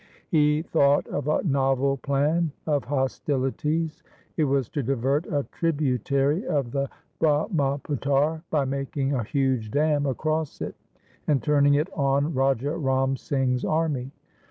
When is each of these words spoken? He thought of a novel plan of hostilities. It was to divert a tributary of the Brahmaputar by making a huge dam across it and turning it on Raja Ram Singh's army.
He 0.29 0.63
thought 0.63 1.05
of 1.09 1.27
a 1.27 1.43
novel 1.43 1.95
plan 1.95 2.51
of 2.65 2.85
hostilities. 2.85 4.01
It 4.35 4.45
was 4.45 4.67
to 4.69 4.81
divert 4.81 5.27
a 5.27 5.45
tributary 5.51 6.43
of 6.47 6.71
the 6.71 6.89
Brahmaputar 7.21 8.41
by 8.49 8.65
making 8.65 9.13
a 9.13 9.23
huge 9.23 9.69
dam 9.69 10.07
across 10.07 10.59
it 10.59 10.73
and 11.27 11.43
turning 11.43 11.75
it 11.75 11.91
on 11.93 12.33
Raja 12.33 12.75
Ram 12.75 13.15
Singh's 13.15 13.63
army. 13.63 14.09